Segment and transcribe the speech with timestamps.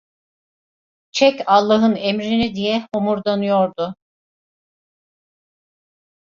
[1.11, 2.55] Çek Allahın emrini!
[2.55, 3.95] diye homurdanıyordu.